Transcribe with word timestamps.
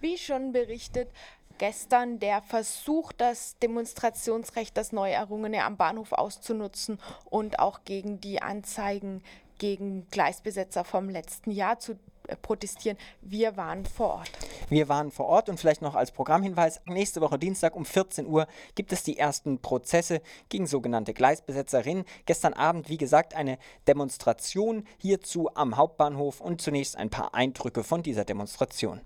Wie 0.00 0.16
schon 0.16 0.52
berichtet, 0.52 1.10
gestern 1.58 2.18
der 2.18 2.40
Versuch, 2.40 3.12
das 3.12 3.58
Demonstrationsrecht, 3.58 4.76
das 4.76 4.92
neu 4.92 5.10
errungene 5.10 5.64
am 5.64 5.76
Bahnhof 5.76 6.12
auszunutzen 6.12 6.98
und 7.28 7.58
auch 7.58 7.80
gegen 7.84 8.20
die 8.20 8.40
Anzeigen 8.40 9.22
gegen 9.58 10.08
Gleisbesetzer 10.10 10.84
vom 10.84 11.10
letzten 11.10 11.50
Jahr 11.50 11.78
zu 11.78 11.92
äh, 12.26 12.36
protestieren. 12.36 12.96
Wir 13.20 13.58
waren 13.58 13.84
vor 13.84 14.14
Ort. 14.14 14.30
Wir 14.70 14.88
waren 14.88 15.10
vor 15.10 15.26
Ort 15.26 15.50
und 15.50 15.60
vielleicht 15.60 15.82
noch 15.82 15.94
als 15.94 16.12
Programmhinweis, 16.12 16.80
nächste 16.86 17.20
Woche 17.20 17.38
Dienstag 17.38 17.76
um 17.76 17.84
14 17.84 18.26
Uhr 18.26 18.46
gibt 18.74 18.90
es 18.92 19.02
die 19.02 19.18
ersten 19.18 19.60
Prozesse 19.60 20.22
gegen 20.48 20.66
sogenannte 20.66 21.12
Gleisbesetzerinnen. 21.12 22.04
Gestern 22.24 22.54
Abend, 22.54 22.88
wie 22.88 22.96
gesagt, 22.96 23.34
eine 23.34 23.58
Demonstration 23.86 24.86
hierzu 24.96 25.54
am 25.54 25.76
Hauptbahnhof 25.76 26.40
und 26.40 26.62
zunächst 26.62 26.96
ein 26.96 27.10
paar 27.10 27.34
Eindrücke 27.34 27.84
von 27.84 28.02
dieser 28.02 28.24
Demonstration. 28.24 29.02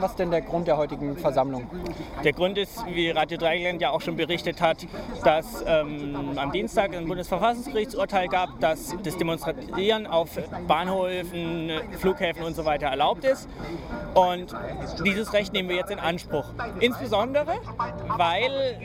Was 0.00 0.12
ist 0.12 0.18
denn 0.18 0.30
der 0.30 0.42
Grund 0.42 0.68
der 0.68 0.76
heutigen 0.76 1.16
Versammlung? 1.16 1.66
Der 2.22 2.32
Grund 2.32 2.56
ist, 2.56 2.84
wie 2.86 3.10
Radio 3.10 3.36
Dreieckland 3.36 3.80
ja 3.80 3.90
auch 3.90 4.00
schon 4.00 4.16
berichtet 4.16 4.60
hat, 4.60 4.86
dass 5.24 5.64
ähm, 5.66 6.36
am 6.36 6.52
Dienstag 6.52 6.94
ein 6.94 7.06
Bundesverfassungsgerichtsurteil 7.06 8.28
gab, 8.28 8.60
dass 8.60 8.94
das 9.02 9.16
Demonstrieren 9.16 10.06
auf 10.06 10.30
Bahnhöfen, 10.68 11.70
Flughäfen 11.98 12.44
und 12.44 12.54
so 12.54 12.64
weiter 12.64 12.86
erlaubt 12.86 13.24
ist. 13.24 13.48
Und 14.14 14.54
dieses 15.04 15.32
Recht 15.32 15.52
nehmen 15.52 15.68
wir 15.68 15.76
jetzt 15.76 15.90
in 15.90 15.98
Anspruch. 15.98 16.44
Insbesondere, 16.80 17.54
weil 18.16 18.78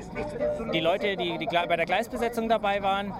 die 0.74 0.80
Leute, 0.80 1.16
die, 1.16 1.38
die 1.38 1.46
bei 1.46 1.76
der 1.76 1.86
Gleisbesetzung 1.86 2.50
dabei 2.50 2.82
waren, 2.82 3.14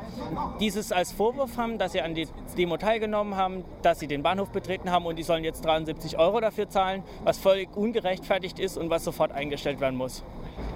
dieses 0.60 0.92
als 0.92 1.12
Vorwurf 1.12 1.58
haben, 1.58 1.78
dass 1.78 1.92
sie 1.92 2.02
an 2.02 2.16
die 2.16 2.28
Demo 2.58 2.78
teilgenommen 2.78 3.36
haben, 3.36 3.64
dass 3.82 4.00
sie 4.00 4.08
den 4.08 4.24
Bahnhof 4.24 4.50
betreten 4.50 4.92
haben 4.92 5.06
und 5.06 5.18
die 5.18 5.24
sollen 5.24 5.44
jetzt 5.44 5.66
73 5.66 6.18
Euro 6.18 6.40
dafür 6.40 6.70
zahlen, 6.70 7.04
was 7.24 7.38
völlig 7.38 7.76
ungerechtfertigt 7.84 8.60
ist 8.60 8.78
und 8.78 8.90
was 8.90 9.04
sofort 9.04 9.34
eingestellt 9.34 9.82
werden 9.82 9.98
muss. 9.98 10.24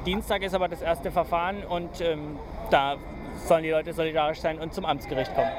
Dienstag 0.06 0.44
ist 0.44 0.54
aber 0.54 0.68
das 0.68 0.82
erste 0.82 1.10
Verfahren 1.10 1.64
und 1.64 2.02
ähm, 2.02 2.38
da 2.70 2.98
sollen 3.46 3.64
die 3.64 3.70
Leute 3.70 3.94
solidarisch 3.94 4.40
sein 4.40 4.60
und 4.60 4.74
zum 4.74 4.84
Amtsgericht 4.86 5.34
kommen. 5.34 5.52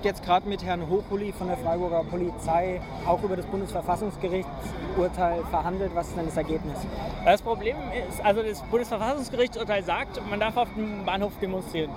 Habt 0.00 0.06
jetzt 0.06 0.24
gerade 0.24 0.48
mit 0.48 0.64
Herrn 0.64 0.88
Hochuli 0.88 1.30
von 1.30 1.48
der 1.48 1.58
Freiburger 1.58 2.02
Polizei 2.04 2.80
auch 3.04 3.22
über 3.22 3.36
das 3.36 3.44
Bundesverfassungsgerichtsurteil 3.44 5.42
verhandelt. 5.50 5.90
Was 5.94 6.08
ist 6.08 6.16
denn 6.16 6.24
das 6.24 6.38
Ergebnis? 6.38 6.78
Das 7.26 7.42
Problem 7.42 7.76
ist, 8.08 8.24
also 8.24 8.42
das 8.42 8.62
Bundesverfassungsgerichtsurteil 8.62 9.84
sagt, 9.84 10.18
man 10.30 10.40
darf 10.40 10.56
auf 10.56 10.68
dem 10.74 11.04
Bahnhof 11.04 11.34
demonstrieren. 11.42 11.90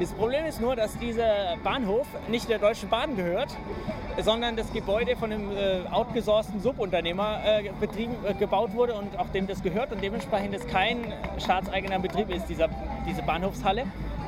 Das 0.00 0.12
Problem 0.12 0.46
ist 0.46 0.62
nur, 0.62 0.76
dass 0.76 0.98
dieser 0.98 1.58
Bahnhof 1.62 2.06
nicht 2.28 2.48
der 2.48 2.58
Deutschen 2.58 2.88
Bahn 2.88 3.16
gehört, 3.16 3.54
sondern 4.18 4.56
das 4.56 4.72
Gebäude 4.72 5.14
von 5.14 5.30
einem 5.30 5.54
äh, 5.54 5.80
outgesourcten 5.90 6.58
Subunternehmer 6.58 7.40
äh, 7.44 7.70
betrieben, 7.78 8.14
äh, 8.24 8.32
gebaut 8.32 8.72
wurde 8.72 8.94
und 8.94 9.18
auch 9.18 9.28
dem 9.28 9.46
das 9.46 9.62
gehört 9.62 9.92
und 9.92 10.02
dementsprechend 10.02 10.54
es 10.54 10.66
kein 10.66 11.12
staatseigener 11.36 11.98
Betrieb 11.98 12.30
ist, 12.30 12.46
dieser, 12.48 12.70
diese 13.06 13.20
Bahnhofshalle. 13.20 13.84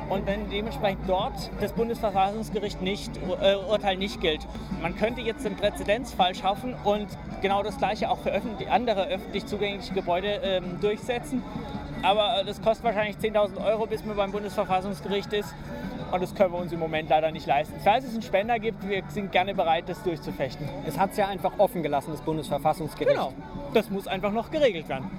Und 0.09 0.27
wenn 0.27 0.49
dementsprechend 0.49 1.07
dort 1.07 1.49
das 1.61 1.73
Bundesverfassungsgericht 1.73 2.81
nicht, 2.81 3.11
äh, 3.41 3.55
Urteil 3.55 3.97
nicht 3.97 4.21
gilt. 4.21 4.45
Man 4.81 4.95
könnte 4.95 5.21
jetzt 5.21 5.45
den 5.45 5.55
Präzedenzfall 5.55 6.35
schaffen 6.35 6.75
und 6.83 7.07
genau 7.41 7.63
das 7.63 7.77
gleiche 7.77 8.09
auch 8.09 8.19
für 8.19 8.31
öffentlich, 8.31 8.69
andere 8.69 9.07
öffentlich 9.07 9.45
zugängliche 9.45 9.93
Gebäude 9.93 10.39
ähm, 10.43 10.79
durchsetzen 10.79 11.41
aber 12.05 12.41
äh, 12.41 12.45
das 12.45 12.61
kostet 12.61 12.85
wahrscheinlich 12.85 13.17
10.000 13.17 13.63
Euro, 13.65 13.87
bis 13.87 14.05
man 14.05 14.15
beim 14.15 14.31
Bundesverfassungsgericht 14.31 15.33
ist. 15.33 15.53
Und 16.11 16.21
das 16.21 16.35
können 16.35 16.53
wir 16.53 16.59
uns 16.59 16.71
im 16.71 16.79
Moment 16.79 17.09
leider 17.09 17.31
nicht 17.31 17.47
leisten. 17.47 17.73
Falls 17.83 18.05
es 18.05 18.13
einen 18.13 18.21
Spender 18.21 18.59
gibt, 18.59 18.87
wir 18.87 19.03
sind 19.09 19.31
gerne 19.31 19.55
bereit, 19.55 19.85
das 19.87 20.01
durchzufechten. 20.03 20.69
Es 20.87 20.99
hat 20.99 21.11
es 21.11 21.17
ja 21.17 21.27
einfach 21.27 21.53
offen 21.57 21.81
gelassen, 21.81 22.11
das 22.11 22.21
Bundesverfassungsgericht. 22.21 23.17
Genau. 23.17 23.33
Das 23.73 23.89
muss 23.89 24.07
einfach 24.07 24.31
noch 24.31 24.51
geregelt 24.51 24.87
werden. 24.87 25.09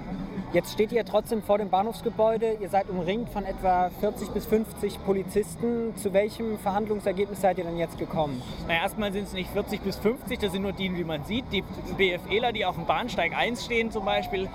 Jetzt 0.53 0.71
steht 0.71 0.93
ihr 0.93 1.03
trotzdem 1.03 1.43
vor 1.43 1.57
dem 1.57 1.69
Bahnhofsgebäude. 1.69 2.57
Ihr 2.61 2.69
seid 2.69 2.89
umringt 2.89 3.29
von 3.29 3.43
etwa 3.43 3.89
40 3.99 4.29
bis 4.29 4.45
50 4.45 5.03
Polizisten. 5.03 5.93
Zu 5.97 6.13
welchem 6.13 6.57
Verhandlungsergebnis 6.57 7.41
seid 7.41 7.57
ihr 7.57 7.65
denn 7.65 7.77
jetzt 7.77 7.97
gekommen? 7.97 8.41
Na, 8.65 8.75
erstmal 8.75 9.11
sind 9.11 9.25
es 9.25 9.33
nicht 9.33 9.49
40 9.51 9.81
bis 9.81 9.97
50, 9.97 10.39
das 10.39 10.53
sind 10.53 10.61
nur 10.61 10.71
die, 10.71 10.95
wie 10.95 11.03
man 11.03 11.25
sieht. 11.25 11.45
Die 11.51 11.63
BFEler, 11.97 12.53
die 12.53 12.65
auf 12.65 12.75
dem 12.75 12.85
Bahnsteig 12.85 13.35
1 13.35 13.65
stehen 13.65 13.91
zum 13.91 14.05
Beispiel, 14.05 14.49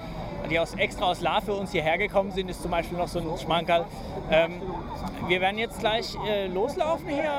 die 0.50 0.58
aus, 0.58 0.74
extra 0.74 1.04
aus 1.04 1.20
La 1.20 1.42
für 1.42 1.52
uns 1.52 1.72
hierher 1.72 1.98
gekommen 1.98 2.30
sind, 2.30 2.48
ist 2.48 2.62
zum 2.62 2.70
Beispiel 2.70 2.96
noch 2.96 3.08
so 3.08 3.18
ein 3.18 3.38
Schmankerl. 3.38 3.84
Ähm, 4.30 4.62
wir 5.28 5.42
werden 5.42 5.58
jetzt 5.58 5.78
gleich 5.80 6.16
äh, 6.26 6.46
loslaufen 6.46 7.08
hier. 7.08 7.30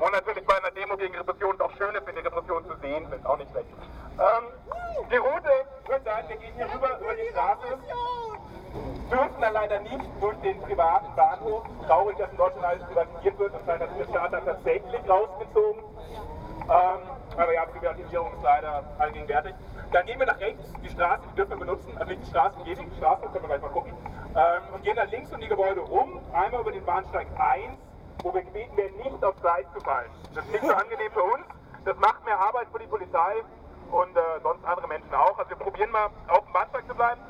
Und 0.00 0.12
natürlich 0.12 0.44
bei 0.46 0.56
einer 0.56 0.70
Demo 0.70 0.96
gegen 0.96 1.14
Repression 1.14 1.60
auch 1.60 1.69
schön 1.80 1.94
ist, 1.94 2.06
wenn 2.06 2.14
die 2.14 2.20
Repression 2.20 2.64
zu 2.66 2.76
sehen 2.82 3.06
sind, 3.08 3.24
auch 3.24 3.38
nicht 3.38 3.50
schlecht. 3.50 3.68
Ähm, 4.20 4.44
die 5.10 5.16
Route 5.16 5.48
wird 5.88 6.04
sein, 6.04 6.24
wir 6.28 6.36
gehen 6.36 6.54
hier 6.54 6.66
rüber 6.66 6.90
über 7.00 7.14
die 7.14 7.28
Straße, 7.32 7.78
dürfen 9.10 9.40
dann 9.40 9.54
leider 9.54 9.80
nicht 9.80 10.04
durch 10.20 10.36
den 10.40 10.60
privaten 10.60 11.14
Bahnhof. 11.16 11.64
Traurig, 11.86 12.18
dass 12.18 12.30
in 12.30 12.36
Deutschland 12.36 12.66
alles 12.66 12.84
privatisiert 12.84 13.38
wird, 13.38 13.54
das 13.54 13.66
heißt, 13.66 13.80
dass 13.80 14.10
der 14.12 14.28
dann 14.28 14.44
tatsächlich 14.44 15.08
rausgezogen. 15.08 15.82
Ähm, 16.68 17.00
aber 17.36 17.54
ja, 17.54 17.64
Privatisierung 17.64 18.34
ist 18.34 18.42
leider 18.42 18.84
allgegenwärtig. 18.98 19.54
Dann 19.90 20.04
gehen 20.04 20.18
wir 20.18 20.26
nach 20.26 20.38
rechts, 20.38 20.72
die 20.84 20.90
Straße, 20.90 21.22
die 21.32 21.36
dürfen 21.36 21.50
wir 21.52 21.58
benutzen, 21.64 21.96
also 21.96 22.10
nicht 22.10 22.22
die 22.22 22.28
Straße, 22.28 22.56
die 22.66 22.74
die 22.74 22.96
Straße, 22.98 23.22
können 23.22 23.42
wir 23.42 23.48
gleich 23.48 23.62
mal 23.62 23.70
gucken. 23.70 23.92
Ähm, 24.36 24.74
und 24.74 24.84
gehen 24.84 24.96
dann 24.96 25.08
links 25.08 25.32
um 25.32 25.40
die 25.40 25.48
Gebäude 25.48 25.80
rum, 25.80 26.20
einmal 26.34 26.60
über 26.60 26.72
den 26.72 26.84
Bahnsteig 26.84 27.26
1, 27.38 27.80
wo 28.22 28.34
wir 28.34 28.42
gebeten 28.42 28.76
werden, 28.76 28.96
nicht 28.98 29.24
aufs 29.24 29.40
Gleis 29.40 29.64
zu 29.72 29.80
fallen. 29.80 30.10
Das 30.34 30.44
ist 30.44 30.52
nicht 30.52 30.64
so 30.64 30.74
angenehm 30.74 31.10
für 31.10 31.22
uns, 31.22 31.46
das 31.84 31.96
macht 31.98 32.24
mehr 32.24 32.38
Arbeit 32.38 32.68
für 32.72 32.78
die 32.78 32.86
Polizei 32.86 33.42
und 33.90 34.16
äh, 34.16 34.20
sonst 34.42 34.64
andere 34.64 34.88
Menschen 34.88 35.14
auch. 35.14 35.36
Also 35.38 35.50
wir 35.50 35.56
probieren 35.56 35.90
mal 35.90 36.10
auf 36.28 36.44
dem 36.44 36.52
Bahnsteig 36.52 36.86
zu 36.86 36.94
bleiben. 36.94 37.20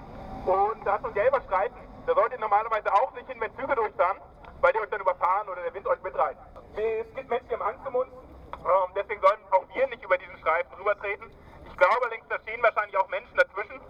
Und 0.47 0.85
da 0.85 0.97
ist 0.97 1.05
ein 1.05 1.15
gelber 1.15 1.41
Streifen. 1.43 1.77
Da 2.07 2.15
solltet 2.15 2.35
ihr 2.35 2.41
normalerweise 2.41 2.93
auch 2.93 3.13
nicht 3.13 3.29
hin, 3.29 3.41
wenn 3.41 3.55
Züge 3.57 3.75
durchfahren, 3.75 4.19
weil 4.61 4.73
die 4.73 4.81
euch 4.81 4.91
dann 4.91 5.01
überfahren 5.01 5.49
oder 5.49 5.63
der 5.63 5.75
Wind 5.75 5.87
euch 5.87 6.03
mitreißt. 6.03 6.39
Es 6.77 7.15
gibt 7.15 7.29
Menschen, 7.29 7.49
die 7.49 7.55
haben 7.55 7.63
Angst 7.63 7.87
um 7.87 7.95
uns. 7.95 8.11
Ähm, 8.53 8.93
deswegen 8.95 9.21
sollen 9.21 9.41
auch 9.51 9.65
wir 9.75 9.87
nicht 9.89 10.03
über 10.03 10.19
diesen 10.19 10.37
Streifen 10.39 10.73
rübertreten. 10.79 11.31
Ich 11.67 11.77
glaube 11.77 12.03
allerdings, 12.03 12.27
da 12.29 12.39
stehen 12.41 12.63
wahrscheinlich 12.63 12.97
auch 12.97 13.09
Menschen 13.09 13.37
dazwischen, 13.37 13.81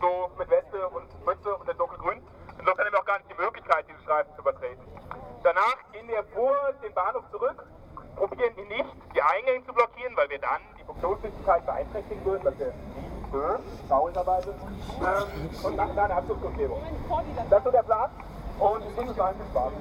so 0.00 0.30
mit 0.38 0.50
Weste 0.50 0.88
und 0.88 1.26
Mütze 1.26 1.54
und 1.56 1.66
der 1.66 1.74
dunkelgrün. 1.74 2.22
Insofern 2.58 2.86
haben 2.86 2.92
wir 2.92 3.00
auch 3.00 3.06
gar 3.06 3.18
nicht 3.18 3.30
die 3.30 3.40
Möglichkeit, 3.40 3.88
diesen 3.88 4.02
Streifen 4.02 4.34
zu 4.34 4.40
übertreten. 4.40 4.84
Danach 5.42 5.76
gehen 5.92 6.08
wir 6.08 6.24
vor 6.34 6.56
den 6.82 6.92
Bahnhof 6.94 7.24
zurück, 7.30 7.64
probieren 8.16 8.54
die 8.56 8.64
nicht, 8.64 8.90
die 9.14 9.22
Eingänge 9.22 9.64
zu 9.64 9.72
blockieren, 9.72 10.16
weil 10.16 10.28
wir 10.28 10.40
dann 10.40 10.60
die 10.78 10.84
Funktionsfähigkeit 10.84 11.64
beeinträchtigen 11.78 12.24
würden, 12.24 12.44
was 12.44 12.58
wir 12.58 12.72
hören, 13.30 13.62
traurigerweise. 13.88 14.54
Ähm, 15.00 15.50
und 15.64 15.76
machen 15.76 15.92
dann 15.94 16.04
eine 16.06 16.14
Abschlussumgebung. 16.14 16.80
Das 17.50 17.58
ist 17.58 17.64
so 17.64 17.70
der 17.70 17.82
Plan. 17.82 18.10
Und 18.58 18.82
ich 18.88 18.96
wünsche 18.96 19.22
euch 19.22 19.34
Spaß. 19.50 19.72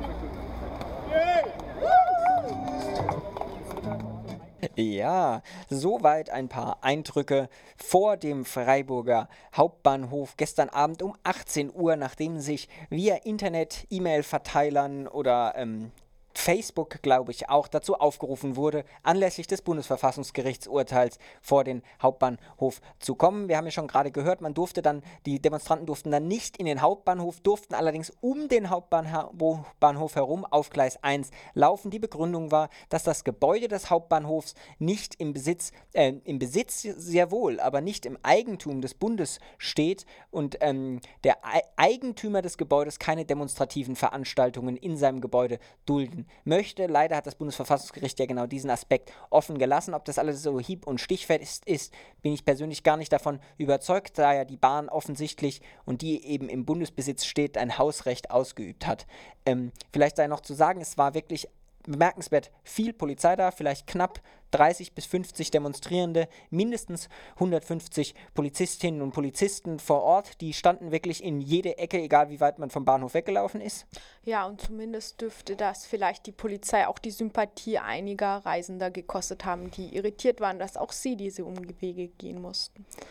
Ja, 4.75 5.41
soweit 5.69 6.29
ein 6.29 6.49
paar 6.49 6.77
Eindrücke 6.81 7.49
vor 7.77 8.17
dem 8.17 8.45
Freiburger 8.45 9.27
Hauptbahnhof 9.55 10.35
gestern 10.37 10.69
Abend 10.69 11.01
um 11.01 11.15
18 11.23 11.73
Uhr, 11.73 11.95
nachdem 11.95 12.39
sich 12.39 12.67
via 12.89 13.15
Internet, 13.23 13.87
E-Mail-Verteilern 13.89 15.07
oder 15.07 15.53
ähm, 15.55 15.91
Facebook, 16.37 17.01
glaube 17.01 17.31
ich, 17.31 17.49
auch 17.49 17.67
dazu 17.67 17.95
aufgerufen 17.95 18.55
wurde, 18.55 18.85
anlässlich 19.01 19.47
des 19.47 19.63
Bundesverfassungsgerichtsurteils 19.63 21.17
vor 21.41 21.63
den 21.63 21.81
Hauptbahnhof 22.01 22.79
zu 22.99 23.15
kommen. 23.15 23.49
Wir 23.49 23.57
haben 23.57 23.65
ja 23.65 23.71
schon 23.71 23.87
gerade 23.87 24.11
gehört, 24.11 24.39
man 24.39 24.53
durfte 24.53 24.83
dann, 24.83 25.01
die 25.25 25.41
Demonstranten 25.41 25.87
durften 25.87 26.11
dann 26.11 26.27
nicht 26.27 26.57
in 26.57 26.67
den 26.67 26.81
Hauptbahnhof, 26.81 27.41
durften 27.41 27.73
allerdings 27.73 28.13
um 28.21 28.47
den 28.47 28.69
Hauptbahnhof 28.69 30.15
herum 30.15 30.45
auf 30.45 30.69
Gleis 30.69 31.03
1 31.03 31.31
laufen. 31.53 31.89
Die 31.89 31.99
Begründung 31.99 32.51
war, 32.51 32.69
dass 32.89 33.03
das 33.03 33.23
Gebäude 33.23 33.67
des 33.67 33.89
Hauptbahnhofs 33.89 34.53
nicht 34.77 35.15
im 35.15 35.33
Besitz, 35.33 35.71
äh, 35.93 36.13
im 36.23 36.37
Besitz 36.37 36.83
sehr 36.83 37.31
wohl, 37.31 37.59
aber 37.59 37.81
nicht 37.81 38.05
im 38.05 38.17
Eigentum 38.21 38.81
des 38.81 38.93
Bundes 38.93 39.39
steht 39.57 40.05
und 40.29 40.57
ähm, 40.61 41.01
der 41.23 41.39
Eigentümer 41.77 42.43
des 42.43 42.57
Gebäudes 42.57 42.99
keine 42.99 43.25
demonstrativen 43.25 43.95
Veranstaltungen 43.95 44.77
in 44.77 44.97
seinem 44.97 45.19
Gebäude 45.19 45.57
dulden 45.85 46.26
möchte. 46.43 46.87
Leider 46.87 47.17
hat 47.17 47.27
das 47.27 47.35
Bundesverfassungsgericht 47.35 48.19
ja 48.19 48.25
genau 48.25 48.47
diesen 48.47 48.69
Aspekt 48.69 49.11
offen 49.29 49.57
gelassen. 49.57 49.93
Ob 49.93 50.05
das 50.05 50.19
alles 50.19 50.43
so 50.43 50.59
hieb- 50.59 50.87
und 50.87 50.99
stichfest 50.99 51.65
ist, 51.65 51.93
bin 52.21 52.33
ich 52.33 52.45
persönlich 52.45 52.83
gar 52.83 52.97
nicht 52.97 53.11
davon 53.11 53.39
überzeugt, 53.57 54.17
da 54.17 54.33
ja 54.33 54.45
die 54.45 54.57
Bahn 54.57 54.89
offensichtlich 54.89 55.61
und 55.85 56.01
die 56.01 56.25
eben 56.25 56.49
im 56.49 56.65
Bundesbesitz 56.65 57.25
steht, 57.25 57.57
ein 57.57 57.77
Hausrecht 57.77 58.31
ausgeübt 58.31 58.87
hat. 58.87 59.07
Ähm, 59.45 59.71
vielleicht 59.91 60.17
sei 60.17 60.27
noch 60.27 60.41
zu 60.41 60.53
sagen, 60.53 60.81
es 60.81 60.97
war 60.97 61.13
wirklich 61.13 61.47
bemerkenswert 61.87 62.51
viel 62.63 62.93
Polizei 62.93 63.35
da, 63.35 63.51
vielleicht 63.51 63.87
knapp 63.87 64.21
30 64.51 64.93
bis 64.93 65.05
50 65.05 65.51
Demonstrierende, 65.51 66.27
mindestens 66.49 67.09
150 67.35 68.15
Polizistinnen 68.33 69.01
und 69.01 69.11
Polizisten 69.11 69.79
vor 69.79 70.03
Ort. 70.03 70.41
Die 70.41 70.53
standen 70.53 70.91
wirklich 70.91 71.23
in 71.23 71.41
jede 71.41 71.77
Ecke, 71.77 71.99
egal 71.99 72.29
wie 72.29 72.39
weit 72.39 72.59
man 72.59 72.69
vom 72.69 72.85
Bahnhof 72.85 73.13
weggelaufen 73.13 73.61
ist. 73.61 73.85
Ja, 74.23 74.45
und 74.45 74.61
zumindest 74.61 75.21
dürfte 75.21 75.55
das 75.55 75.85
vielleicht 75.85 76.25
die 76.25 76.31
Polizei 76.31 76.87
auch 76.87 76.99
die 76.99 77.11
Sympathie 77.11 77.79
einiger 77.79 78.37
Reisender 78.37 78.91
gekostet 78.91 79.45
haben, 79.45 79.71
die 79.71 79.95
irritiert 79.95 80.39
waren, 80.39 80.59
dass 80.59 80.77
auch 80.77 80.91
sie 80.91 81.15
diese 81.15 81.45
Umwege 81.45 82.07
gehen 82.07 82.41
mussten. 82.41 82.85